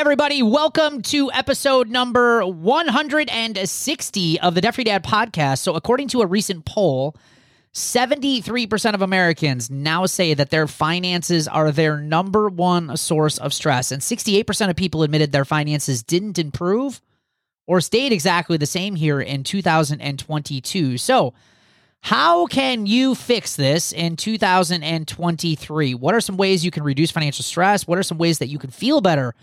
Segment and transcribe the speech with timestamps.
[0.00, 0.42] everybody.
[0.42, 5.58] Welcome to episode number 160 of the Free Dad podcast.
[5.58, 7.14] So, according to a recent poll,
[7.74, 13.92] 73% of Americans now say that their finances are their number one source of stress,
[13.92, 17.02] and 68% of people admitted their finances didn't improve
[17.66, 20.96] or stayed exactly the same here in 2022.
[20.96, 21.34] So,
[22.00, 25.94] how can you fix this in 2023?
[25.94, 27.86] What are some ways you can reduce financial stress?
[27.86, 29.34] What are some ways that you can feel better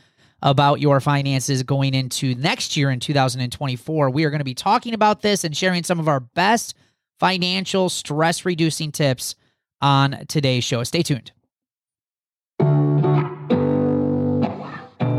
[0.42, 4.10] about your finances going into next year in 2024?
[4.10, 6.76] We are going to be talking about this and sharing some of our best
[7.20, 9.36] financial stress reducing tips
[9.82, 10.84] on today's show.
[10.84, 11.32] Stay tuned.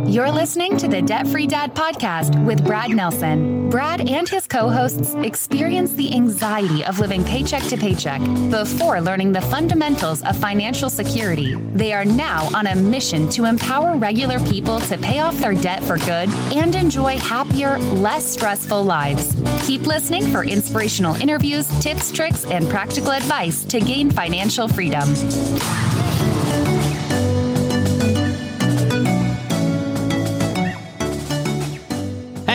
[0.09, 3.69] You're listening to the Debt Free Dad podcast with Brad Nelson.
[3.69, 9.33] Brad and his co hosts experience the anxiety of living paycheck to paycheck before learning
[9.33, 11.57] the fundamentals of financial security.
[11.75, 15.83] They are now on a mission to empower regular people to pay off their debt
[15.84, 19.36] for good and enjoy happier, less stressful lives.
[19.67, 25.06] Keep listening for inspirational interviews, tips, tricks, and practical advice to gain financial freedom.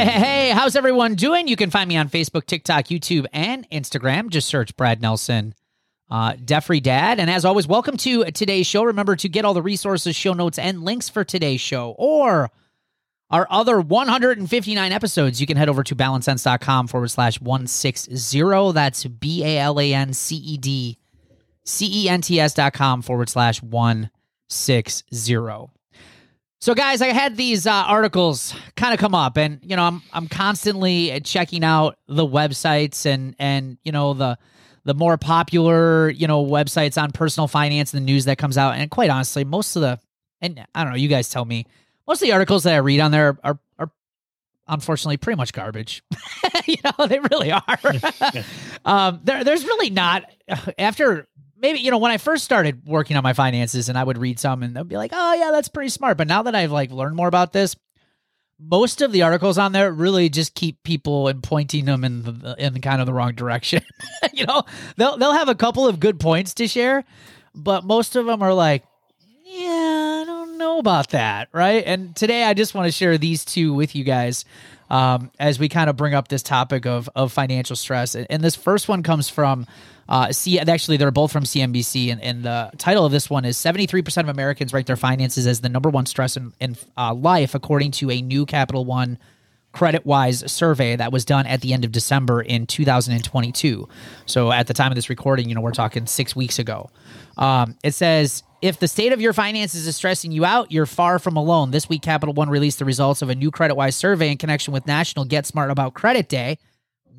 [0.03, 1.47] Hey, how's everyone doing?
[1.47, 4.27] You can find me on Facebook, TikTok, YouTube, and Instagram.
[4.27, 5.55] Just search Brad Nelson,
[6.11, 7.21] uh, Debt Free Dad.
[7.21, 8.83] And as always, welcome to today's show.
[8.83, 12.51] Remember to get all the resources, show notes, and links for today's show or
[13.29, 15.39] our other 159 episodes.
[15.39, 18.73] You can head over to balancedcents.com forward slash 160.
[18.73, 20.97] That's B A L A N C E D
[21.63, 25.73] C E N T S dot com forward slash 160.
[26.63, 30.01] So, guys, I had these uh, articles kind of come up, and you know, I'm
[30.13, 34.37] I'm constantly checking out the websites and and you know the
[34.85, 38.75] the more popular you know websites on personal finance and the news that comes out.
[38.75, 39.99] And quite honestly, most of the
[40.39, 41.65] and I don't know, you guys tell me,
[42.07, 43.91] most of the articles that I read on there are are
[44.65, 46.01] unfortunately pretty much garbage.
[46.65, 47.77] you know, they really are.
[48.85, 50.31] um, there, there's really not
[50.77, 51.27] after
[51.63, 54.39] maybe you know when I first started working on my finances and I would read
[54.39, 56.91] some and they'd be like, "Oh yeah, that's pretty smart." But now that I've like
[56.91, 57.75] learned more about this,
[58.59, 62.55] most of the articles on there really just keep people and pointing them in the
[62.59, 63.81] in kind of the wrong direction.
[64.33, 64.63] you know,
[64.97, 67.03] they'll they'll have a couple of good points to share,
[67.55, 68.83] but most of them are like,
[69.43, 71.83] "Yeah, I don't know about that." Right?
[71.87, 74.45] And today I just want to share these two with you guys.
[74.93, 78.55] Um, as we kind of bring up this topic of of financial stress, and, this
[78.55, 79.65] first one comes from
[80.07, 83.57] uh, C- actually, they're both from CNBC, and, and, the title of this one is
[83.57, 87.55] 73% of Americans rate their finances as the number one stress in, in uh, life,
[87.55, 89.17] according to a new Capital One
[89.73, 93.87] CreditWise survey that was done at the end of December in 2022.
[94.25, 96.89] So at the time of this recording, you know, we're talking six weeks ago.
[97.37, 101.19] Um, it says, if the state of your finances is stressing you out, you're far
[101.19, 101.71] from alone.
[101.71, 104.87] This week, Capital One released the results of a new CreditWise survey in connection with
[104.87, 106.59] National Get Smart About Credit Day.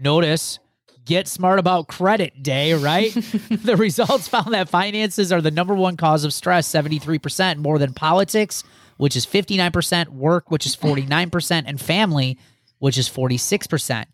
[0.00, 0.58] Notice
[1.04, 3.12] get smart about credit day, right?
[3.50, 7.92] the results found that finances are the number one cause of stress, 73%, more than
[7.92, 8.64] politics,
[8.96, 12.38] which is 59%, work, which is 49%, and family,
[12.78, 14.06] which is 46%.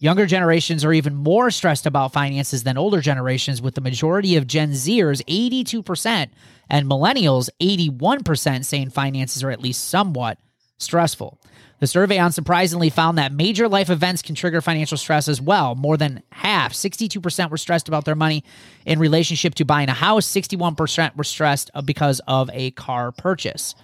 [0.00, 4.46] Younger generations are even more stressed about finances than older generations, with the majority of
[4.46, 6.28] Gen Zers, 82%,
[6.70, 10.38] and millennials, 81%, saying finances are at least somewhat
[10.78, 11.40] stressful.
[11.80, 15.74] The survey unsurprisingly found that major life events can trigger financial stress as well.
[15.74, 18.42] More than half, 62% were stressed about their money
[18.84, 23.74] in relationship to buying a house, 61% were stressed because of a car purchase.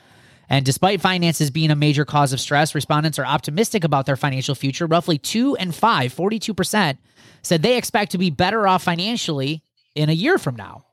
[0.54, 4.54] And despite finances being a major cause of stress, respondents are optimistic about their financial
[4.54, 4.86] future.
[4.86, 6.96] Roughly 2 and 5, 42%,
[7.42, 9.64] said they expect to be better off financially
[9.96, 10.84] in a year from now.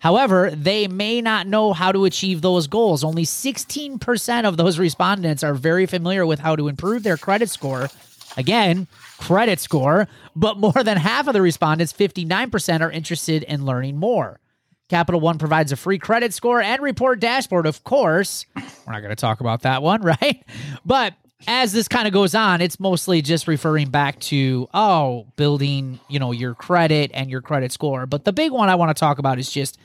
[0.00, 3.04] However, they may not know how to achieve those goals.
[3.04, 7.88] Only 16% of those respondents are very familiar with how to improve their credit score.
[8.36, 8.88] Again,
[9.20, 14.40] credit score, but more than half of the respondents, 59%, are interested in learning more.
[14.88, 18.46] Capital One provides a free credit score and report dashboard, of course.
[18.54, 20.44] We're not going to talk about that one, right?
[20.84, 21.14] But
[21.46, 26.18] as this kind of goes on, it's mostly just referring back to, oh, building, you
[26.18, 28.06] know, your credit and your credit score.
[28.06, 29.78] But the big one I want to talk about is just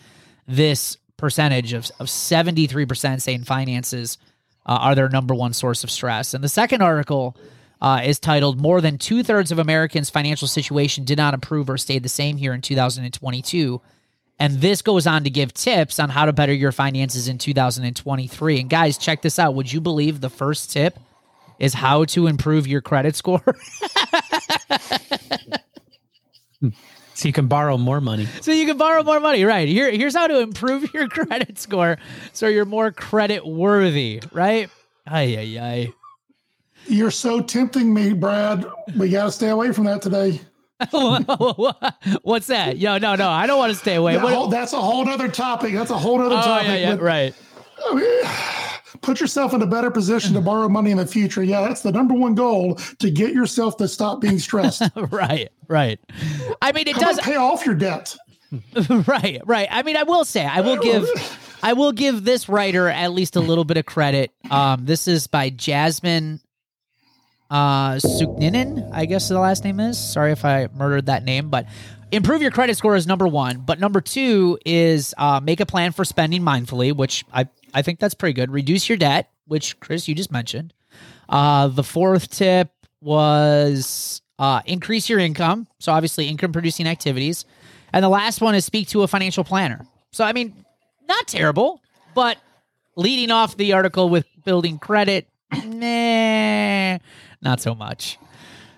[0.48, 4.18] this percentage of, of 73% saying finances
[4.66, 6.34] uh, are their number one source of stress.
[6.34, 7.36] And the second article
[7.82, 11.78] uh, is titled More Than Two Thirds of Americans' Financial Situation Did Not Improve or
[11.78, 13.82] Stayed the Same Here in 2022.
[14.42, 18.60] And this goes on to give tips on how to better your finances in 2023.
[18.60, 19.54] And guys, check this out.
[19.54, 20.98] Would you believe the first tip
[21.60, 23.44] is how to improve your credit score?
[27.14, 28.26] so you can borrow more money.
[28.42, 29.68] So you can borrow more money, right?
[29.68, 32.00] Here, here's how to improve your credit score
[32.34, 34.72] so you're more credit worthy, right?
[35.06, 35.94] Ay, ay, ay.
[36.88, 38.66] You're so tempting me, Brad.
[38.98, 40.42] We got to stay away from that today.
[42.24, 42.78] What's that?
[42.78, 44.18] Yo, no, no, I don't want to stay away.
[44.18, 45.74] What- whole- that's a whole other topic.
[45.74, 46.68] That's a whole other oh, topic.
[46.68, 47.36] yeah, yeah, but- right.
[47.84, 51.44] I mean, put yourself in a better position to borrow money in the future.
[51.44, 54.84] Yeah, that's the number one goal to get yourself to stop being stressed.
[54.96, 56.00] right, right.
[56.62, 57.20] I mean, it How does.
[57.22, 58.16] pay off your debt?
[59.08, 59.68] right, right.
[59.72, 61.08] I mean, I will say, I will give,
[61.64, 64.32] I will give this writer at least a little bit of credit.
[64.50, 66.42] Um, this is by Jasmine
[67.52, 70.00] uh Sukninen, I guess the last name is.
[70.00, 71.68] Sorry if I murdered that name, but
[72.12, 73.60] improve your credit score is number one.
[73.60, 78.00] But number two is uh, make a plan for spending mindfully, which I I think
[78.00, 78.52] that's pretty good.
[78.52, 80.74] Reduce your debt, which Chris you just mentioned.
[81.30, 82.70] Uh, the fourth tip
[83.02, 85.68] was uh, increase your income.
[85.80, 87.46] So obviously income producing activities.
[87.94, 89.86] And the last one is speak to a financial planner.
[90.12, 90.54] So I mean,
[91.08, 91.82] not terrible,
[92.16, 92.38] but
[92.96, 95.28] leading off the article with building credit,
[95.66, 96.98] nah,
[97.42, 98.18] not so much.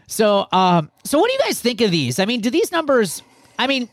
[0.08, 2.20] So um so what do you guys think of these?
[2.20, 3.22] I mean, do these numbers
[3.58, 3.90] I mean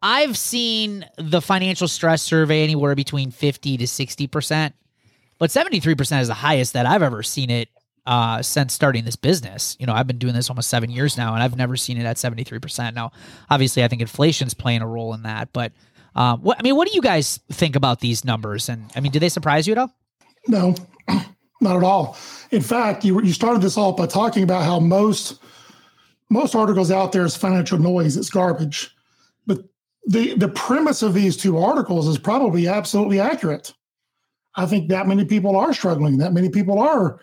[0.00, 4.72] I've seen the financial stress survey anywhere between 50 to 60%,
[5.38, 7.68] but 73% is the highest that I've ever seen it
[8.06, 9.76] uh, since starting this business.
[9.80, 12.04] You know, I've been doing this almost seven years now, and I've never seen it
[12.04, 12.94] at 73%.
[12.94, 13.12] Now,
[13.50, 15.72] obviously, I think inflation's playing a role in that, but
[16.14, 18.68] um, what I mean, what do you guys think about these numbers?
[18.68, 19.94] And I mean, do they surprise you at all?
[20.46, 20.74] No,
[21.60, 22.16] not at all.
[22.50, 25.40] In fact, you you started this off by talking about how most
[26.30, 28.16] most articles out there is financial noise.
[28.16, 28.94] It's garbage.
[29.46, 29.64] But
[30.06, 33.72] the the premise of these two articles is probably absolutely accurate.
[34.54, 36.18] I think that many people are struggling.
[36.18, 37.20] That many people are,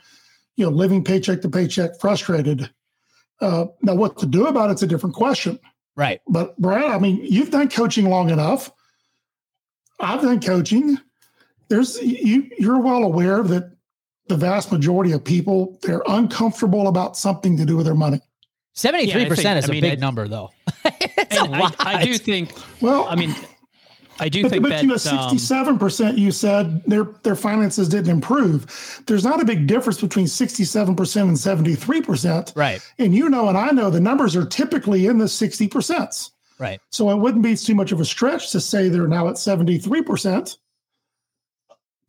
[0.55, 2.69] you know, living paycheck to paycheck, frustrated.
[3.41, 5.59] Uh, now, what to do about it's a different question.
[5.97, 6.21] Right.
[6.27, 8.71] But Brad, I mean, you've done coaching long enough.
[9.99, 10.97] I've done coaching.
[11.67, 12.49] There's you.
[12.57, 13.74] You're well aware that
[14.27, 18.19] the vast majority of people they're uncomfortable about something to do with their money.
[18.75, 20.51] 73% Yeah, I think- is I a mean, big I- number, though.
[20.85, 21.71] it's a And I.
[21.79, 22.51] I do think.
[22.81, 23.33] Well, I mean,
[24.19, 26.17] I do but, think but that you know, um, sixty-seven percent.
[26.17, 29.01] You said their their finances didn't improve.
[29.07, 32.51] There's not a big difference between sixty-seven percent and seventy-three percent.
[32.55, 32.81] right.
[32.97, 36.29] And you know, and I know the numbers are typically in the sixty percent.
[36.59, 36.79] Right.
[36.91, 40.57] So it wouldn't be too much of a stretch to say they're now at 73%,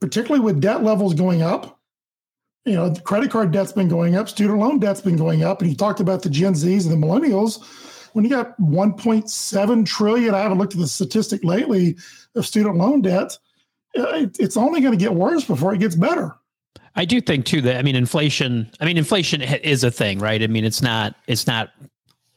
[0.01, 1.76] particularly with debt levels going up.
[2.67, 5.61] You know, credit card debt's been going up, student loan debt's been going up.
[5.61, 7.63] And you talked about the Gen Zs and the millennials.
[8.13, 11.97] When you got 1.7 trillion, I haven't looked at the statistic lately
[12.35, 13.39] of student loan debt.
[13.97, 16.35] uh, it- It's only going to get worse before it gets better.
[16.97, 18.69] I do think too that I mean inflation.
[18.81, 20.43] I mean inflation is a thing, right?
[20.43, 21.71] I mean it's not it's not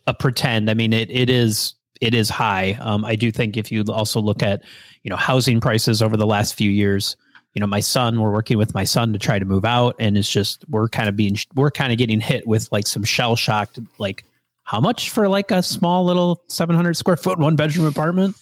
[0.06, 0.70] a pretend.
[0.70, 2.78] I mean it it is it is high.
[2.82, 4.62] Um, I do think if you also look at
[5.04, 7.16] you know housing prices over the last few years,
[7.54, 10.18] you know my son, we're working with my son to try to move out, and
[10.18, 13.36] it's just we're kind of being we're kind of getting hit with like some shell
[13.36, 14.24] shocked like
[14.64, 18.36] how much for like a small little 700 square foot one bedroom apartment?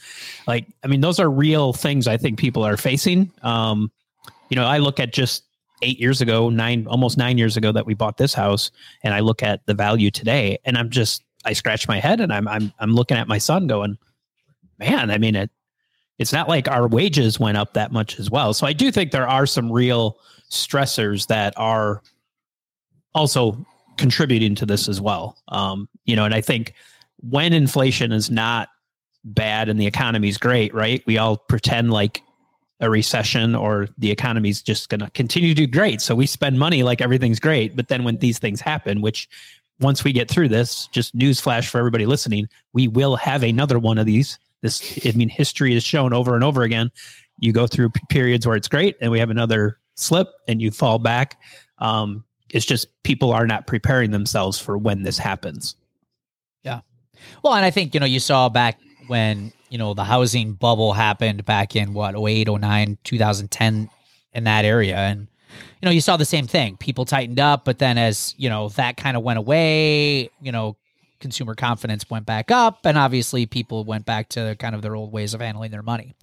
[0.46, 3.32] Like i mean those are real things i think people are facing.
[3.44, 3.92] Um
[4.50, 5.44] you know i look at just
[5.82, 8.72] eight years ago nine almost nine years ago that we bought this house
[9.04, 12.34] and i look at the value today and i'm just i scratch my head and
[12.34, 13.98] i'm i'm, I'm looking at my son going
[14.80, 15.52] man i mean it
[16.20, 19.12] it's not like our wages went up that much as well so i do think
[19.12, 20.18] there are some real
[20.50, 22.02] stressors that are
[23.16, 23.58] also
[23.98, 26.74] contributing to this as well um you know and i think
[27.30, 28.70] when inflation is not
[29.24, 32.22] bad and the economy's great right we all pretend like
[32.80, 36.02] a recession or the economy's just going to continue to do great.
[36.02, 37.76] So we spend money like everything's great.
[37.76, 39.28] But then when these things happen, which
[39.80, 43.98] once we get through this, just newsflash for everybody listening, we will have another one
[43.98, 44.38] of these.
[44.62, 46.92] This, I mean, history is shown over and over again.
[47.40, 51.00] You go through periods where it's great and we have another slip and you fall
[51.00, 51.40] back.
[51.80, 55.76] Um, it's just people are not preparing themselves for when this happens.
[56.64, 56.82] Yeah.
[57.44, 60.94] Well, and I think, you know, you saw back when, you know, the housing bubble
[60.94, 63.90] happened back in what, 08, 09, 2010
[64.34, 64.96] in that area.
[64.96, 65.28] And,
[65.82, 66.78] you know, you saw the same thing.
[66.78, 70.78] People tightened up, but then as, you know, that kind of went away, you know,
[71.20, 75.12] consumer confidence went back up and obviously people went back to kind of their old
[75.12, 76.16] ways of handling their money.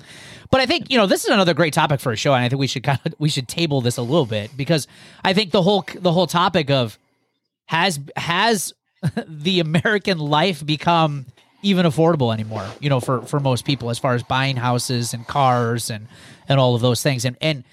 [0.50, 2.48] But I think, you know, this is another great topic for a show and I
[2.48, 4.86] think we should kind of we should table this a little bit because
[5.24, 6.98] I think the whole the whole topic of
[7.66, 8.72] has has
[9.26, 11.26] the American life become
[11.62, 15.26] even affordable anymore, you know, for for most people as far as buying houses and
[15.26, 16.06] cars and
[16.48, 17.24] and all of those things.
[17.24, 17.64] And and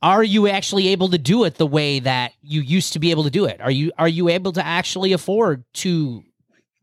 [0.00, 3.24] are you actually able to do it the way that you used to be able
[3.24, 3.60] to do it?
[3.60, 6.22] Are you are you able to actually afford to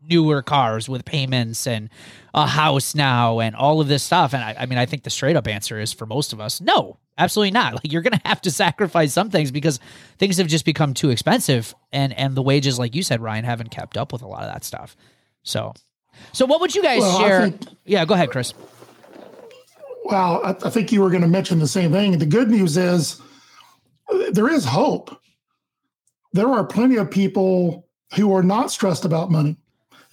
[0.08, 1.90] newer cars with payments and
[2.34, 4.34] a house now and all of this stuff.
[4.34, 6.60] And I, I mean, I think the straight up answer is for most of us,
[6.62, 7.74] no, absolutely not.
[7.84, 9.80] Like you're going to have to sacrifice some things because
[10.18, 13.72] things have just become too expensive, and and the wages, like you said, Ryan, haven't
[13.72, 14.96] kept up with a lot of that stuff.
[15.44, 15.74] So,
[16.34, 17.42] so what would you guys Well, share?
[17.50, 18.54] think- yeah, go ahead, Chris.
[20.06, 22.18] Well, I, I think you were going to mention the same thing.
[22.20, 23.22] The good news is
[24.32, 25.20] there is hope.
[26.34, 29.58] There are plenty of people who are not stressed about money,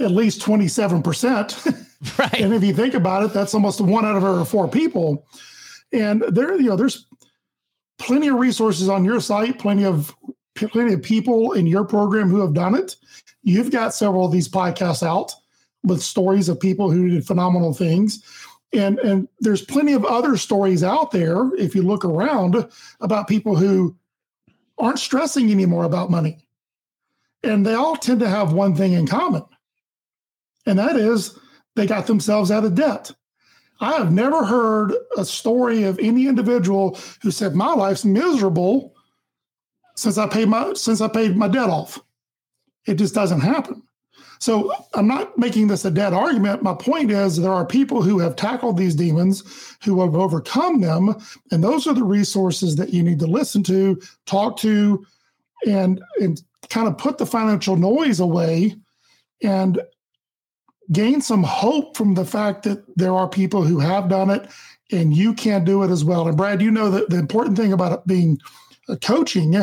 [0.02, 1.78] at least 27%.
[2.18, 2.40] Right.
[2.40, 5.24] and if you think about it, that's almost one out of every four people.
[5.92, 7.06] And there, you know, there's
[7.98, 10.12] plenty of resources on your site, plenty of
[10.56, 12.96] plenty of people in your program who have done it.
[13.44, 15.32] You've got several of these podcasts out
[15.84, 18.22] with stories of people who did phenomenal things.
[18.72, 22.68] And and there's plenty of other stories out there if you look around
[23.00, 23.96] about people who
[24.78, 26.38] aren't stressing anymore about money.
[27.44, 29.42] And they all tend to have one thing in common.
[30.66, 31.38] And that is
[31.74, 33.10] they got themselves out of debt.
[33.80, 38.94] I have never heard a story of any individual who said my life's miserable
[39.96, 42.00] since I paid my since I paid my debt off.
[42.86, 43.82] It just doesn't happen.
[44.38, 46.64] So I'm not making this a dead argument.
[46.64, 51.14] My point is there are people who have tackled these demons, who have overcome them,
[51.52, 55.06] and those are the resources that you need to listen to, talk to,
[55.66, 58.74] and and kind of put the financial noise away
[59.42, 59.80] and
[60.92, 64.48] gain some hope from the fact that there are people who have done it
[64.90, 66.28] and you can do it as well.
[66.28, 68.38] And Brad, you know that the important thing about it being
[69.00, 69.54] coaching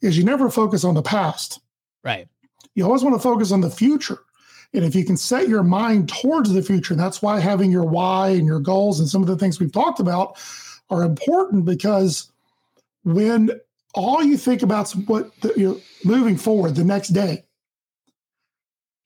[0.00, 1.60] is you never focus on the past.
[2.04, 2.28] Right.
[2.74, 4.18] You always want to focus on the future.
[4.72, 7.84] And if you can set your mind towards the future, and that's why having your
[7.84, 10.38] why and your goals and some of the things we've talked about
[10.90, 12.30] are important because
[13.04, 13.50] when
[13.94, 17.44] all you think about is what the, you know, moving forward the next day,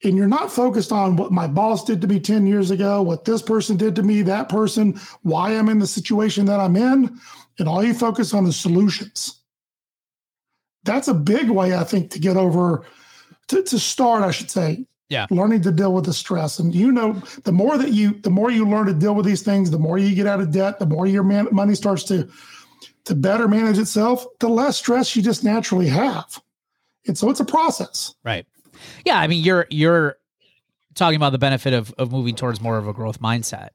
[0.05, 3.25] and you're not focused on what my boss did to me 10 years ago, what
[3.25, 7.19] this person did to me, that person, why I'm in the situation that I'm in,
[7.59, 9.41] and all you focus on is solutions.
[10.85, 12.85] That's a big way, I think, to get over,
[13.49, 14.87] to, to start, I should say.
[15.09, 15.27] Yeah.
[15.31, 16.59] Learning to deal with the stress.
[16.59, 17.13] And you know,
[17.45, 19.99] the more that you, the more you learn to deal with these things, the more
[19.99, 22.31] you get out of debt, the more your man, money starts to,
[23.05, 26.41] to better manage itself, the less stress you just naturally have.
[27.07, 28.15] And so it's a process.
[28.25, 28.47] Right.
[29.05, 30.17] Yeah, I mean you're you're
[30.95, 33.71] talking about the benefit of of moving towards more of a growth mindset.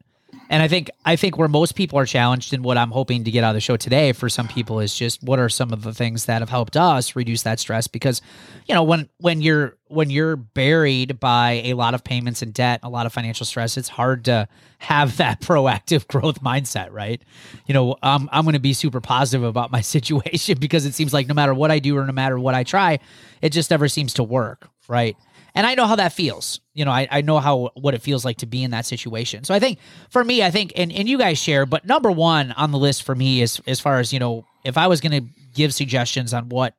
[0.49, 3.31] And I think I think where most people are challenged and what I'm hoping to
[3.31, 5.83] get out of the show today for some people is just what are some of
[5.83, 8.21] the things that have helped us reduce that stress because
[8.65, 12.79] you know when when you're when you're buried by a lot of payments and debt,
[12.83, 14.47] a lot of financial stress, it's hard to
[14.79, 17.21] have that proactive growth mindset, right?
[17.65, 21.13] You know, I'm I'm going to be super positive about my situation because it seems
[21.13, 22.99] like no matter what I do or no matter what I try,
[23.41, 25.17] it just never seems to work, right?
[25.57, 26.59] And I know how that feels.
[26.75, 29.43] You know, I, I know how what it feels like to be in that situation.
[29.43, 29.79] So I think
[30.11, 33.01] for me, I think and, and you guys share, but number one on the list
[33.01, 35.21] for me is as far as, you know, if I was gonna
[35.55, 36.75] give suggestions on what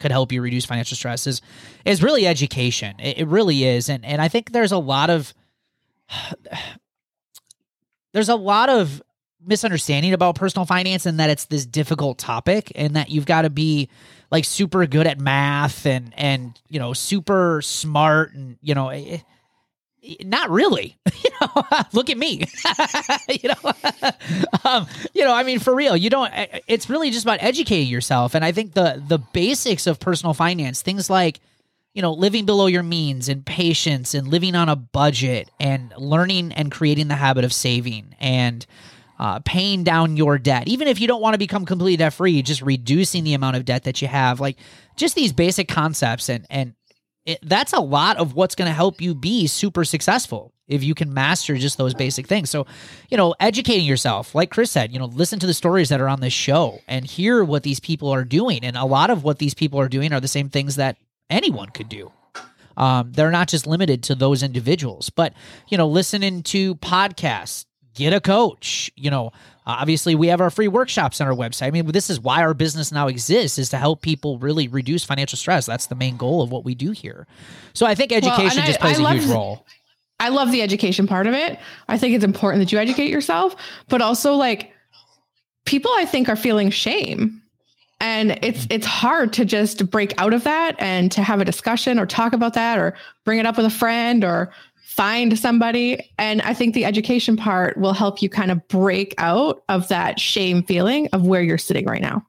[0.00, 1.42] could help you reduce financial stress is
[1.84, 2.98] is really education.
[2.98, 3.90] It, it really is.
[3.90, 5.34] And and I think there's a lot of
[8.14, 9.02] there's a lot of
[9.46, 13.50] misunderstanding about personal finance and that it's this difficult topic and that you've got to
[13.50, 13.90] be
[14.34, 19.18] like super good at math and and you know super smart and you know eh,
[20.02, 20.98] eh, not really.
[21.24, 21.62] You know
[21.92, 22.44] look at me.
[23.28, 23.72] You know
[24.64, 27.88] um you know i mean for real you don't eh, it's really just about educating
[27.88, 28.34] yourself.
[28.34, 31.40] And i think the the basics of personal finance things like
[31.94, 36.50] you know, living below your means and patience and living on a budget and learning
[36.52, 38.66] and creating the habit of saving and
[39.18, 40.68] uh, paying down your debt.
[40.68, 43.64] Even if you don't want to become completely debt free, just reducing the amount of
[43.64, 44.40] debt that you have.
[44.40, 44.56] Like
[44.96, 46.74] just these basic concepts and and
[47.26, 50.94] it, that's a lot of what's going to help you be super successful if you
[50.94, 52.50] can master just those basic things.
[52.50, 52.66] So,
[53.10, 56.08] you know, educating yourself, like Chris said, you know, listen to the stories that are
[56.08, 58.64] on this show and hear what these people are doing.
[58.64, 60.96] And a lot of what these people are doing are the same things that
[61.30, 62.12] anyone could do.
[62.76, 65.32] Um, they're not just limited to those individuals, but
[65.68, 68.90] you know, listening to podcasts, get a coach.
[68.96, 69.32] You know,
[69.66, 71.66] obviously we have our free workshops on our website.
[71.66, 75.04] I mean, this is why our business now exists is to help people really reduce
[75.04, 75.66] financial stress.
[75.66, 77.26] That's the main goal of what we do here.
[77.72, 79.66] So I think education I- just plays I a love huge role.
[80.20, 81.58] I love the education part of it.
[81.88, 83.56] I think it's important that you educate yourself,
[83.88, 84.70] but also like
[85.64, 87.42] people I think are feeling shame.
[88.00, 91.98] And it's it's hard to just break out of that and to have a discussion
[91.98, 94.52] or talk about that or bring it up with a friend or
[94.94, 96.08] find somebody.
[96.18, 100.20] And I think the education part will help you kind of break out of that
[100.20, 102.24] shame feeling of where you're sitting right now.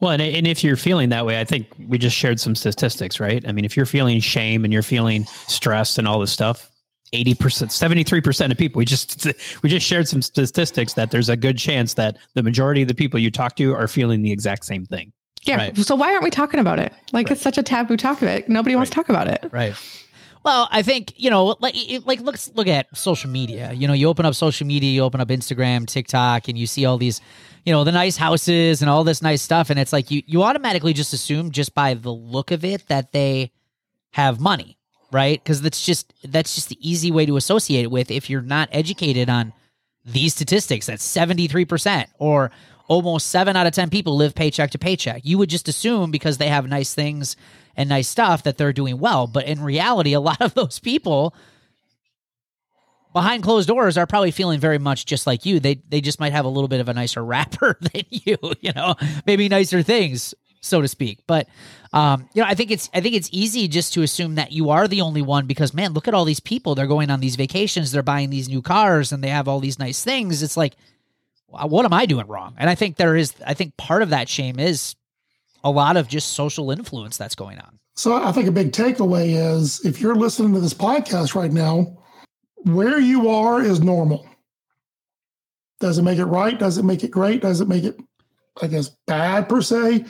[0.00, 3.20] Well, and, and if you're feeling that way, I think we just shared some statistics,
[3.20, 3.46] right?
[3.46, 6.70] I mean, if you're feeling shame and you're feeling stressed and all this stuff,
[7.12, 9.28] 80%, 73% of people, we just
[9.62, 12.94] we just shared some statistics that there's a good chance that the majority of the
[12.94, 15.12] people you talk to are feeling the exact same thing.
[15.42, 15.56] Yeah.
[15.56, 15.76] Right.
[15.78, 16.92] So why aren't we talking about it?
[17.12, 17.32] Like right.
[17.32, 18.48] it's such a taboo topic.
[18.48, 18.92] Nobody wants right.
[18.92, 19.48] to talk about it.
[19.52, 19.74] Right.
[20.48, 21.76] Well, I think you know, like,
[22.06, 23.70] like look, look at social media.
[23.74, 26.86] You know, you open up social media, you open up Instagram, TikTok, and you see
[26.86, 27.20] all these,
[27.66, 30.42] you know, the nice houses and all this nice stuff, and it's like you you
[30.42, 33.52] automatically just assume just by the look of it that they
[34.12, 34.78] have money,
[35.12, 35.38] right?
[35.38, 38.70] Because that's just that's just the easy way to associate it with if you're not
[38.72, 39.52] educated on
[40.06, 40.86] these statistics.
[40.86, 42.50] That's seventy three percent or
[42.86, 45.26] almost seven out of ten people live paycheck to paycheck.
[45.26, 47.36] You would just assume because they have nice things
[47.78, 49.26] and nice stuff that they're doing well.
[49.28, 51.34] But in reality, a lot of those people
[53.14, 55.60] behind closed doors are probably feeling very much just like you.
[55.60, 58.72] They they just might have a little bit of a nicer wrapper than you, you
[58.74, 61.20] know, maybe nicer things, so to speak.
[61.26, 61.48] But
[61.92, 64.70] um, you know, I think it's I think it's easy just to assume that you
[64.70, 66.74] are the only one because man, look at all these people.
[66.74, 69.78] They're going on these vacations, they're buying these new cars, and they have all these
[69.78, 70.42] nice things.
[70.42, 70.74] It's like,
[71.46, 72.54] what am I doing wrong?
[72.58, 74.96] And I think there is I think part of that shame is
[75.64, 77.78] a lot of just social influence that's going on.
[77.96, 81.98] So I think a big takeaway is if you're listening to this podcast right now,
[82.64, 84.28] where you are is normal.
[85.80, 86.58] Does it make it right?
[86.58, 87.42] Does it make it great?
[87.42, 87.96] Does it make it,
[88.60, 90.04] I guess, bad per se?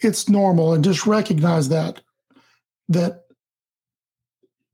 [0.00, 0.74] It's normal.
[0.74, 2.00] And just recognize that,
[2.88, 3.24] that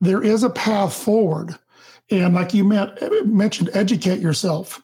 [0.01, 1.57] there is a path forward.
[2.11, 4.83] And like you mentioned, educate yourself.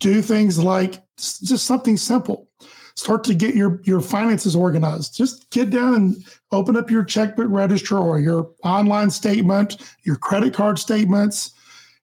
[0.00, 2.48] Do things like just something simple
[2.96, 5.16] start to get your your finances organized.
[5.16, 10.54] Just get down and open up your checkbook register or your online statement, your credit
[10.54, 11.52] card statements,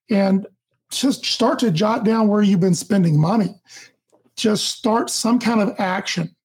[0.10, 0.46] and
[0.90, 3.56] just start to jot down where you've been spending money.
[4.36, 6.36] Just start some kind of action.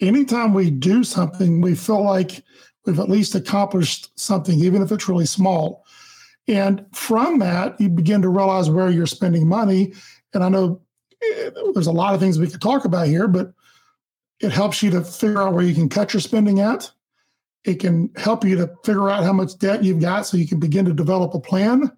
[0.00, 2.42] Anytime we do something, we feel like
[2.86, 5.84] we've at least accomplished something, even if it's really small.
[6.46, 9.94] And from that, you begin to realize where you're spending money.
[10.34, 10.80] And I know
[11.22, 13.52] eh, there's a lot of things we could talk about here, but
[14.40, 16.90] it helps you to figure out where you can cut your spending at.
[17.64, 20.60] It can help you to figure out how much debt you've got so you can
[20.60, 21.90] begin to develop a plan.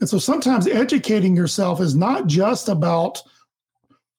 [0.00, 3.22] And so sometimes educating yourself is not just about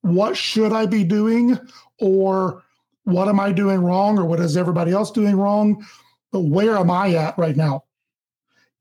[0.01, 1.57] what should I be doing
[1.99, 2.63] or
[3.03, 5.85] what am I doing wrong or what is everybody else doing wrong,
[6.31, 7.83] but where am I at right now?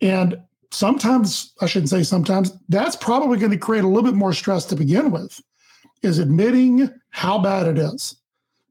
[0.00, 0.38] And
[0.70, 4.64] sometimes, I shouldn't say sometimes, that's probably going to create a little bit more stress
[4.66, 5.40] to begin with,
[6.02, 8.16] is admitting how bad it is.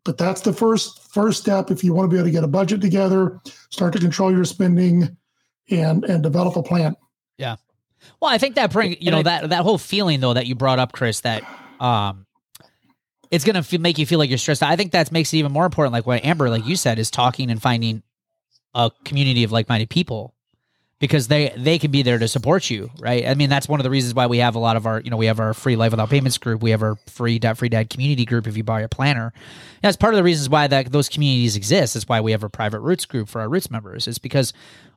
[0.05, 2.47] But that's the first first step if you want to be able to get a
[2.47, 3.39] budget together,
[3.69, 5.15] start to control your spending,
[5.69, 6.95] and and develop a plan.
[7.37, 7.55] Yeah.
[8.19, 10.79] Well, I think that bring you know that that whole feeling though that you brought
[10.79, 11.43] up, Chris, that
[11.79, 12.25] um,
[13.31, 14.61] it's gonna f- make you feel like you're stressed.
[14.61, 15.93] I think that makes it even more important.
[15.93, 18.03] Like what Amber, like you said, is talking and finding
[18.73, 20.33] a community of like-minded people
[20.99, 23.27] because they they can be there to support you, right?
[23.27, 25.10] I mean, that's one of the reasons why we have a lot of our, you
[25.10, 27.69] know, we have our free life without payments group, we have our free debt free
[27.69, 29.34] dad community group if you buy a planner.
[29.82, 31.93] that's part of the reasons why that those communities exist.
[31.93, 34.08] That's why we have a private roots group for our roots members.
[34.08, 34.53] It's because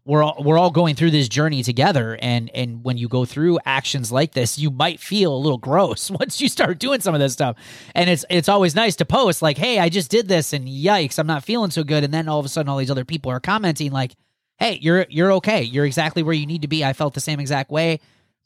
[0.06, 3.58] we're all, we're all going through this journey together and and when you go through
[3.66, 7.20] actions like this you might feel a little gross once you start doing some of
[7.20, 7.56] this stuff
[7.94, 11.18] and it's it's always nice to post like hey i just did this and yikes
[11.18, 13.30] i'm not feeling so good and then all of a sudden all these other people
[13.30, 14.12] are commenting like
[14.58, 15.62] hey, you're you're okay.
[15.62, 16.84] You're exactly where you need to be.
[16.84, 18.00] I felt the same exact way,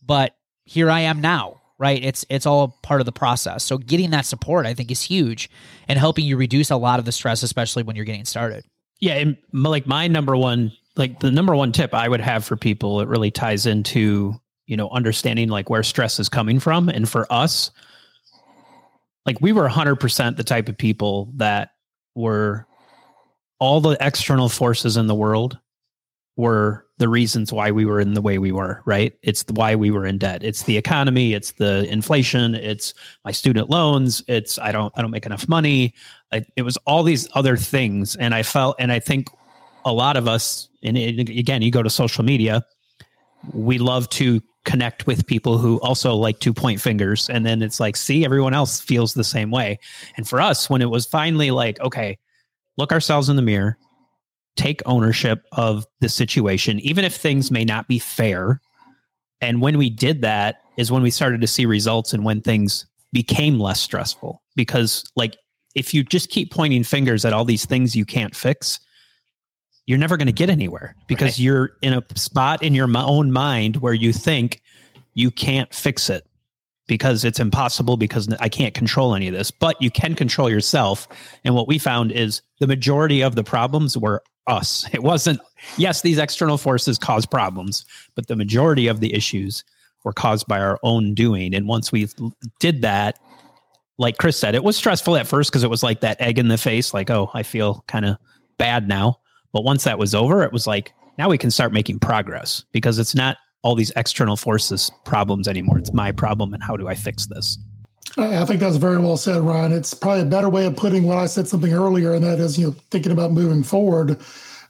[0.04, 1.60] but here I am now.
[1.78, 2.04] Right?
[2.04, 3.64] It's it's all part of the process.
[3.64, 5.48] So getting that support, I think, is huge
[5.88, 8.64] and helping you reduce a lot of the stress, especially when you're getting started.
[9.00, 12.54] Yeah, and like my number one, like the number one tip I would have for
[12.54, 17.08] people, it really ties into you know understanding like where stress is coming from, and
[17.08, 17.70] for us,
[19.24, 21.70] like we were 100% the type of people that
[22.14, 22.66] were
[23.58, 25.58] all the external forces in the world
[26.40, 29.16] were the reasons why we were in the way we were, right?
[29.22, 30.42] It's the why we were in debt.
[30.42, 32.92] It's the economy, it's the inflation, it's
[33.24, 35.94] my student loans, it's I don't I don't make enough money.
[36.33, 39.29] I, it was all these other things and I felt and I think
[39.85, 42.62] a lot of us and again, you go to social media,
[43.53, 47.81] we love to connect with people who also like to point fingers and then it's
[47.81, 49.79] like see everyone else feels the same way.
[50.16, 52.18] And for us when it was finally like okay,
[52.76, 53.79] look ourselves in the mirror
[54.60, 58.60] take ownership of the situation, even if things may not be fair.
[59.40, 62.84] And when we did that is when we started to see results and when things
[63.10, 64.42] became less stressful.
[64.56, 65.36] Because, like,
[65.74, 68.80] if you just keep pointing fingers at all these things you can't fix,
[69.86, 71.38] you're never going to get anywhere because right.
[71.38, 74.60] you're in a spot in your own mind where you think
[75.14, 76.26] you can't fix it
[76.86, 81.08] because it's impossible because I can't control any of this, but you can control yourself.
[81.44, 84.87] And what we found is the majority of the problems were us.
[84.94, 85.40] It wasn't,
[85.76, 89.64] yes, these external forces cause problems, but the majority of the issues
[90.05, 91.55] were caused by our own doing.
[91.55, 92.09] And once we
[92.59, 93.18] did that,
[93.98, 96.48] like Chris said, it was stressful at first because it was like that egg in
[96.48, 98.16] the face, like, oh, I feel kind of
[98.57, 99.20] bad now.
[99.53, 102.98] But once that was over, it was like, now we can start making progress because
[102.98, 105.79] it's not all these external forces problems anymore.
[105.79, 106.55] It's my problem.
[106.55, 107.59] And how do I fix this?
[108.16, 109.72] I think that's very well said, Ryan.
[109.72, 112.58] It's probably a better way of putting what I said something earlier, and that is,
[112.58, 114.18] you know, thinking about moving forward.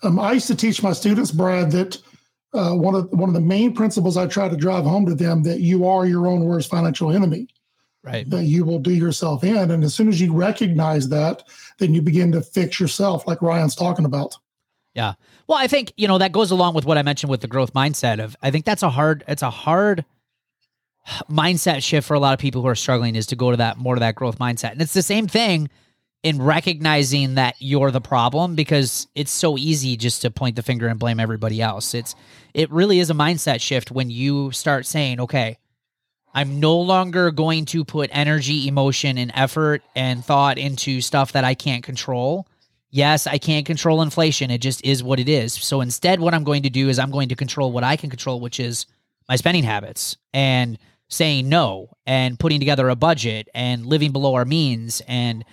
[0.03, 1.97] Um, I used to teach my students, Brad, that
[2.53, 5.43] uh, one of one of the main principles I try to drive home to them
[5.45, 7.49] that you are your own worst financial enemy.
[8.03, 8.29] Right.
[8.31, 11.45] That you will do yourself in, and as soon as you recognize that,
[11.79, 14.37] then you begin to fix yourself, like Ryan's talking about.
[14.95, 15.14] Yeah.
[15.47, 17.75] Well, I think you know that goes along with what I mentioned with the growth
[17.75, 18.23] mindset.
[18.23, 19.25] Of I think that's a hard.
[19.29, 20.05] It's a hard
[21.31, 23.79] mindset shift for a lot of people who are struggling is to go to that
[23.79, 24.73] more to that growth mindset.
[24.73, 25.69] And it's the same thing
[26.23, 30.87] in recognizing that you're the problem because it's so easy just to point the finger
[30.87, 31.95] and blame everybody else.
[31.95, 32.15] It's
[32.53, 35.57] it really is a mindset shift when you start saying, okay,
[36.35, 41.45] I'm no longer going to put energy, emotion, and effort and thought into stuff that
[41.45, 42.47] I can't control.
[42.91, 44.51] Yes, I can't control inflation.
[44.51, 45.55] It just is what it is.
[45.55, 48.11] So instead, what I'm going to do is I'm going to control what I can
[48.11, 48.87] control, which is
[49.31, 50.77] my spending habits and
[51.09, 55.45] saying no and putting together a budget and living below our means and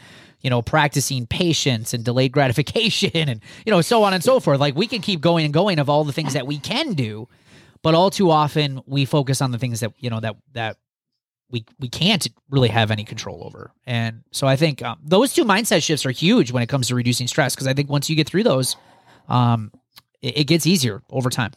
[0.42, 4.60] you know practicing patience and delayed gratification and you know so on and so forth.
[4.60, 7.30] Like we can keep going and going of all the things that we can do
[7.84, 10.78] but all too often we focus on the things that you know that that
[11.50, 13.72] we we can't really have any control over.
[13.86, 16.96] And so i think um, those two mindset shifts are huge when it comes to
[16.96, 18.76] reducing stress because i think once you get through those
[19.30, 19.72] um
[20.22, 21.52] it, it gets easier over time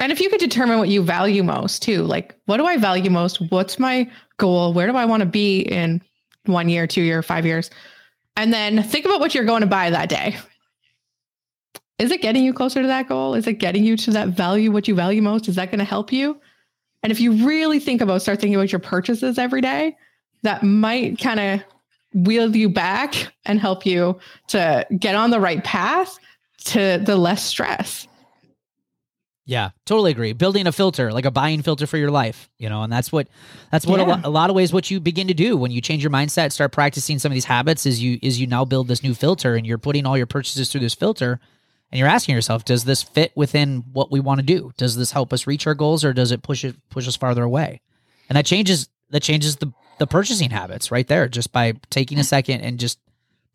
[0.00, 3.10] and if you could determine what you value most too, like what do I value
[3.10, 3.40] most?
[3.50, 4.72] What's my goal?
[4.72, 6.02] Where do I want to be in
[6.46, 7.70] one year, two year, five years?
[8.36, 10.36] And then think about what you're going to buy that day.
[11.98, 13.34] Is it getting you closer to that goal?
[13.34, 15.48] Is it getting you to that value, what you value most?
[15.48, 16.40] Is that going to help you?
[17.02, 19.96] And if you really think about, start thinking about your purchases every day,
[20.42, 21.60] that might kind of
[22.14, 26.18] wheel you back and help you to get on the right path
[26.64, 28.06] to the less stress.
[29.48, 30.34] Yeah, totally agree.
[30.34, 33.28] Building a filter, like a buying filter for your life, you know, and that's what
[33.72, 34.20] that's what yeah.
[34.22, 36.52] a, a, lot of ways what you begin to do when you change your mindset,
[36.52, 39.54] start practicing some of these habits is you is you now build this new filter
[39.54, 41.40] and you're putting all your purchases through this filter
[41.90, 44.70] and you're asking yourself, does this fit within what we want to do?
[44.76, 47.42] Does this help us reach our goals or does it push it push us farther
[47.42, 47.80] away?
[48.28, 52.24] And that changes that changes the the purchasing habits right there just by taking a
[52.24, 52.98] second and just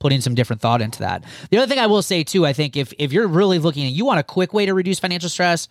[0.04, 1.24] putting some different thought into that.
[1.50, 3.96] The other thing I will say too, I think if if you're really looking and
[3.96, 5.70] you want a quick way to reduce financial stress,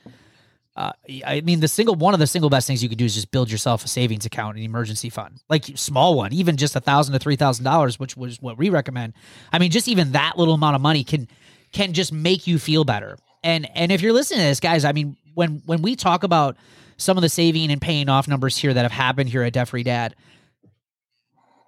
[0.75, 0.92] uh,
[1.27, 3.31] I mean, the single one of the single best things you could do is just
[3.31, 7.12] build yourself a savings account, an emergency fund, like small one, even just a thousand
[7.12, 9.12] to three thousand dollars, which was what we recommend.
[9.53, 11.29] I mean, just even that little amount of money can
[11.73, 13.18] can just make you feel better.
[13.45, 16.57] And and if you're listening to this, guys, I mean, when when we talk about
[16.97, 19.71] some of the saving and paying off numbers here that have happened here at Debt
[19.85, 20.14] Dad,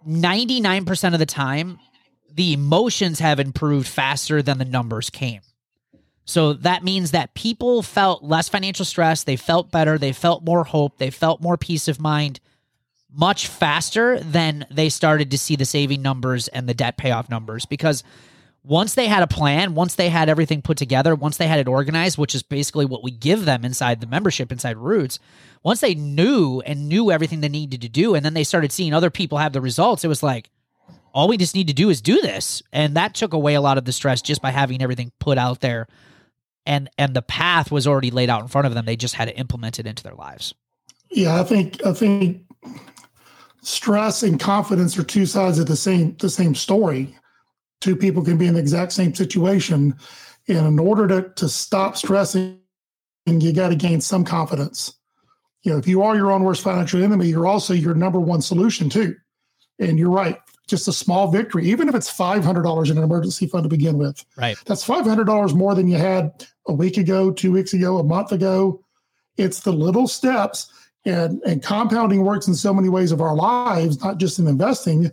[0.06, 1.78] ninety nine percent of the time,
[2.34, 5.40] the emotions have improved faster than the numbers came.
[6.24, 10.64] So that means that people felt less financial stress, they felt better, they felt more
[10.64, 12.40] hope, they felt more peace of mind
[13.16, 17.64] much faster than they started to see the saving numbers and the debt payoff numbers
[17.64, 18.02] because
[18.64, 21.68] once they had a plan, once they had everything put together, once they had it
[21.68, 25.18] organized, which is basically what we give them inside the membership inside Roots,
[25.62, 28.94] once they knew and knew everything they needed to do and then they started seeing
[28.94, 30.50] other people have the results, it was like
[31.14, 32.62] all we just need to do is do this.
[32.72, 35.60] And that took away a lot of the stress just by having everything put out
[35.60, 35.86] there.
[36.66, 38.84] And and the path was already laid out in front of them.
[38.84, 40.54] They just had to implement it into their lives.
[41.10, 42.42] Yeah, I think I think
[43.62, 47.16] stress and confidence are two sides of the same the same story.
[47.80, 49.94] Two people can be in the exact same situation.
[50.48, 52.58] And in order to, to stop stressing,
[53.26, 54.94] you got to gain some confidence.
[55.62, 58.42] You know, if you are your own worst financial enemy, you're also your number one
[58.42, 59.16] solution too.
[59.78, 63.64] And you're right just a small victory, even if it's $500 in an emergency fund
[63.64, 64.24] to begin with.
[64.36, 64.56] Right.
[64.66, 68.82] That's $500 more than you had a week ago, two weeks ago, a month ago.
[69.36, 70.72] It's the little steps
[71.04, 75.04] and, and compounding works in so many ways of our lives, not just in investing.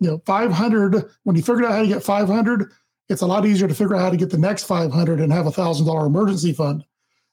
[0.00, 2.70] You know, 500, when you figure out how to get 500,
[3.08, 5.46] it's a lot easier to figure out how to get the next 500 and have
[5.46, 6.84] a thousand dollar emergency fund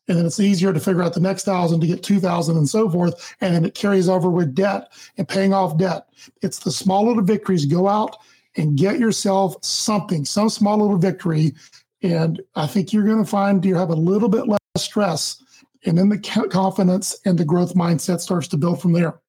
[0.10, 2.90] and then it's easier to figure out the next thousand to get 2000 and so
[2.90, 6.08] forth and then it carries over with debt and paying off debt
[6.42, 8.18] it's the small little victories go out
[8.58, 11.54] and get yourself something some small little victory
[12.02, 15.42] and i think you're going to find you have a little bit less stress
[15.86, 16.18] and then the
[16.50, 19.22] confidence and the growth mindset starts to build from there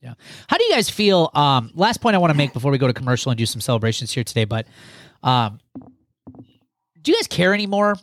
[0.00, 0.14] Yeah.
[0.48, 1.30] How do you guys feel?
[1.32, 3.60] Um, last point I want to make before we go to commercial and do some
[3.60, 4.66] celebrations here today, but
[5.22, 5.60] um,
[7.00, 7.94] do you guys care anymore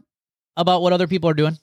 [0.56, 1.58] about what other people are doing?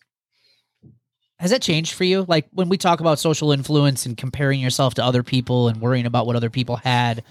[1.39, 2.25] Has that changed for you?
[2.27, 6.07] Like when we talk about social influence and comparing yourself to other people and worrying
[6.07, 7.23] about what other people had,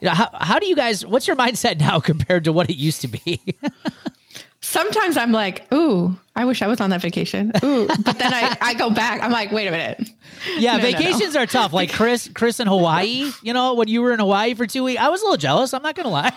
[0.00, 2.76] you know, how, how do you guys, what's your mindset now compared to what it
[2.76, 3.40] used to be?
[4.60, 7.52] Sometimes I'm like, ooh, I wish I was on that vacation.
[7.62, 9.22] Ooh, but then I, I go back.
[9.22, 10.08] I'm like, wait a minute.
[10.56, 10.96] Yeah, No, no, no.
[10.98, 11.72] vacations are tough.
[11.74, 13.30] Like Chris, Chris in Hawaii.
[13.42, 15.74] You know, when you were in Hawaii for two weeks, I was a little jealous.
[15.74, 16.32] I'm not gonna lie.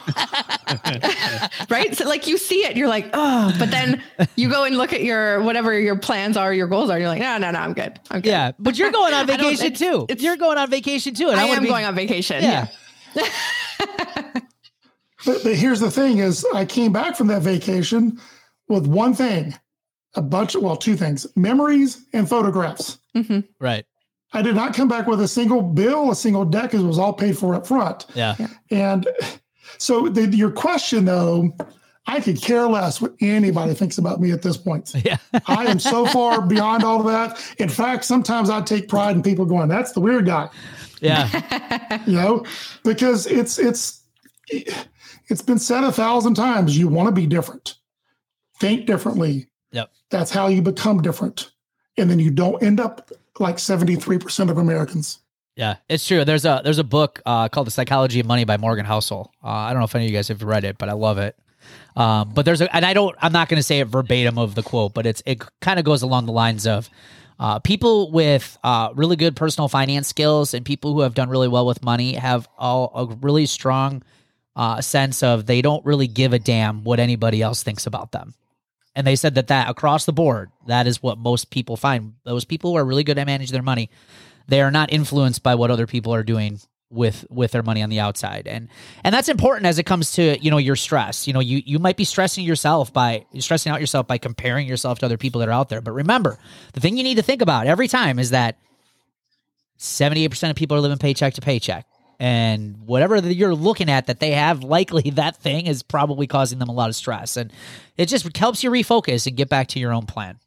[1.69, 1.95] right?
[1.95, 4.03] So like you see it, you're like, oh, but then
[4.35, 6.99] you go and look at your whatever your plans are, your goals are.
[6.99, 7.97] You're like, no, no, no, I'm good.
[8.11, 8.29] I'm good.
[8.29, 10.05] yeah, but you're going on vacation it's- too.
[10.09, 12.43] it's- You're going on vacation too, and I, I am be- going on vacation.
[12.43, 12.67] Yeah,
[15.27, 18.17] But, but here's the thing: is I came back from that vacation
[18.69, 19.53] with one thing,
[20.15, 22.97] a bunch of well, two things: memories and photographs.
[23.13, 23.85] hmm right.
[24.33, 26.99] I did not come back with a single bill, a single debt, because it was
[26.99, 28.05] all paid for up front.
[28.13, 28.35] Yeah,
[28.71, 29.07] And
[29.77, 31.55] so, the, your question though,
[32.07, 34.93] I could care less what anybody thinks about me at this point.
[35.05, 37.41] yeah, I am so far beyond all of that.
[37.57, 40.49] In fact, sometimes I take pride in people going, "That's the weird guy,"
[41.01, 42.45] yeah, you know,
[42.83, 44.03] because it's it's
[45.29, 46.77] it's been said a thousand times.
[46.77, 47.75] You want to be different,
[48.59, 49.47] think differently.
[49.71, 49.91] Yep.
[50.09, 51.51] That's how you become different,
[51.97, 55.19] and then you don't end up like seventy three percent of Americans.
[55.55, 55.75] yeah.
[55.89, 56.23] It's true.
[56.23, 59.31] There's a there's a book uh, called The Psychology of Money by Morgan Housel.
[59.43, 61.17] Uh, I don't know if any of you guys have read it, but I love
[61.17, 61.35] it.
[61.97, 64.55] Um, but there's a, and I don't, I'm not going to say it verbatim of
[64.55, 66.89] the quote, but it's, it kind of goes along the lines of,
[67.39, 71.47] uh, people with uh, really good personal finance skills and people who have done really
[71.47, 74.03] well with money have all a really strong
[74.57, 78.33] uh, sense of they don't really give a damn what anybody else thinks about them.
[78.95, 82.13] And they said that that across the board, that is what most people find.
[82.23, 83.91] Those people who are really good at managing their money,
[84.47, 87.89] they are not influenced by what other people are doing with with their money on
[87.89, 88.69] the outside and
[89.03, 91.79] and that's important as it comes to you know your stress you know you you
[91.79, 95.49] might be stressing yourself by stressing out yourself by comparing yourself to other people that
[95.49, 96.39] are out there but remember
[96.71, 98.57] the thing you need to think about every time is that
[99.79, 101.85] 78% of people are living paycheck to paycheck
[102.19, 106.59] and whatever that you're looking at that they have likely that thing is probably causing
[106.59, 107.51] them a lot of stress and
[107.97, 110.37] it just helps you refocus and get back to your own plan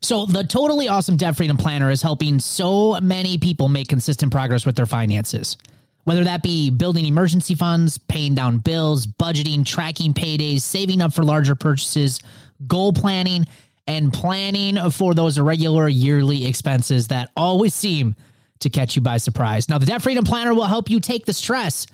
[0.00, 4.66] So, the Totally Awesome Debt Freedom Planner is helping so many people make consistent progress
[4.66, 5.56] with their finances.
[6.04, 11.22] Whether that be building emergency funds, paying down bills, budgeting, tracking paydays, saving up for
[11.22, 12.18] larger purchases,
[12.66, 13.46] goal planning,
[13.86, 18.16] and planning for those irregular yearly expenses that always seem
[18.62, 19.68] to catch you by surprise.
[19.68, 21.86] Now, the Debt Freedom Planner will help you take the stress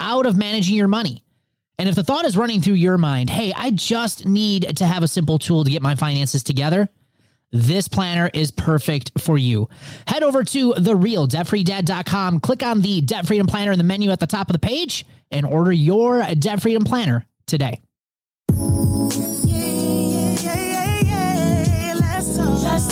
[0.00, 1.22] out of managing your money.
[1.78, 5.02] And if the thought is running through your mind, hey, I just need to have
[5.02, 6.88] a simple tool to get my finances together,
[7.50, 9.68] this planner is perfect for you.
[10.06, 14.26] Head over to therealdebtfreedad.com, click on the Debt Freedom Planner in the menu at the
[14.26, 17.80] top of the page, and order your Debt Freedom Planner today.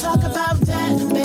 [0.01, 0.50] Talk about that,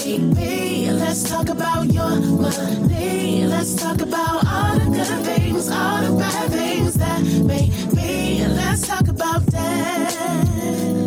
[0.05, 0.91] baby.
[0.91, 3.45] Let's talk about your money.
[3.47, 8.45] Let's talk about all the good things, all the bad things that baby.
[8.47, 10.15] Let's talk about that.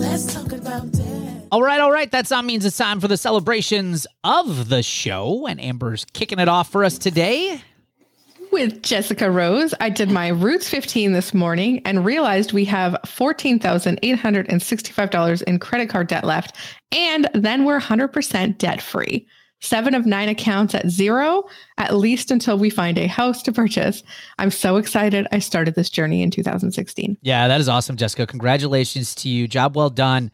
[0.01, 1.47] Let's talk about that.
[1.53, 2.11] All right, all right.
[2.11, 6.49] That song means it's time for the celebrations of the show, and Amber's kicking it
[6.49, 7.63] off for us today.
[8.51, 15.43] With Jessica Rose, I did my Roots 15 this morning and realized we have $14,865
[15.43, 16.57] in credit card debt left.
[16.91, 19.27] And then we're 100% debt free.
[19.61, 21.43] Seven of nine accounts at zero,
[21.79, 24.05] at least until we find a house to purchase.
[24.39, 25.27] I'm so excited.
[25.33, 27.19] I started this journey in 2016.
[27.23, 28.25] Yeah, that is awesome, Jessica.
[28.27, 29.49] Congratulations to you.
[29.49, 30.31] Job well done.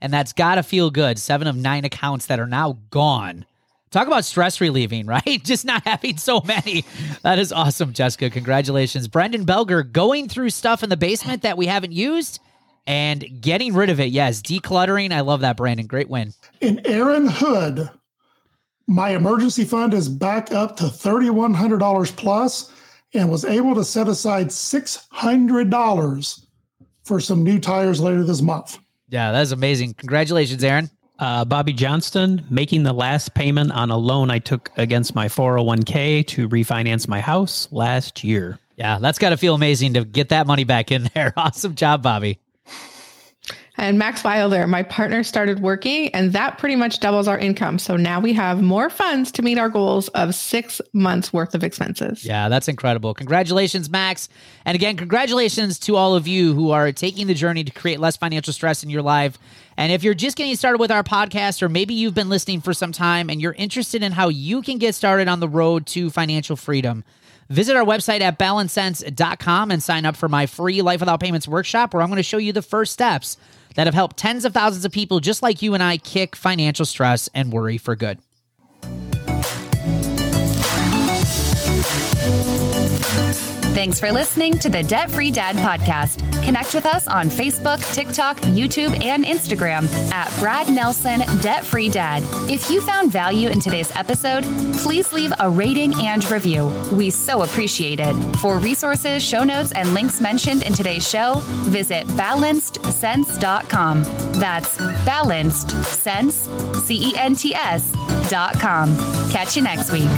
[0.00, 1.18] And that's got to feel good.
[1.18, 3.46] Seven of nine accounts that are now gone.
[3.90, 5.40] Talk about stress relieving, right?
[5.44, 6.84] Just not having so many.
[7.22, 8.30] That is awesome, Jessica.
[8.30, 9.08] Congratulations.
[9.08, 12.40] Brendan Belger going through stuff in the basement that we haven't used
[12.86, 14.10] and getting rid of it.
[14.10, 15.12] Yes, decluttering.
[15.12, 15.86] I love that, Brandon.
[15.86, 16.32] Great win.
[16.60, 17.90] In Aaron Hood,
[18.86, 22.72] my emergency fund is back up to $3,100 plus
[23.14, 26.46] and was able to set aside $600
[27.04, 28.78] for some new tires later this month.
[29.08, 29.94] Yeah, that is amazing.
[29.94, 30.90] Congratulations, Aaron.
[31.18, 36.26] Uh, Bobby Johnston making the last payment on a loan I took against my 401k
[36.28, 38.58] to refinance my house last year.
[38.76, 41.32] Yeah, that's got to feel amazing to get that money back in there.
[41.36, 42.38] Awesome job, Bobby.
[43.78, 47.78] And Max Wilder, my partner, started working, and that pretty much doubles our income.
[47.78, 51.62] So now we have more funds to meet our goals of six months worth of
[51.62, 52.24] expenses.
[52.24, 53.12] Yeah, that's incredible.
[53.12, 54.30] Congratulations, Max.
[54.64, 58.16] And again, congratulations to all of you who are taking the journey to create less
[58.16, 59.38] financial stress in your life.
[59.76, 62.72] And if you're just getting started with our podcast, or maybe you've been listening for
[62.72, 66.10] some time and you're interested in how you can get started on the road to
[66.10, 67.04] financial freedom,
[67.48, 71.94] Visit our website at balancedcents.com and sign up for my free Life Without Payments workshop,
[71.94, 73.36] where I'm going to show you the first steps
[73.76, 76.84] that have helped tens of thousands of people just like you and I kick financial
[76.84, 78.18] stress and worry for good.
[83.76, 86.22] Thanks for listening to the Debt Free Dad podcast.
[86.42, 92.22] Connect with us on Facebook, TikTok, YouTube, and Instagram at Brad Nelson Debt Free Dad.
[92.50, 94.44] If you found value in today's episode,
[94.78, 96.68] please leave a rating and review.
[96.90, 98.14] We so appreciate it.
[98.36, 104.04] For resources, show notes, and links mentioned in today's show, visit balancedcents.com.
[104.40, 106.48] That's balanced cents,
[106.82, 107.92] C E N T S
[108.30, 108.96] dot com.
[109.30, 110.08] Catch you next week.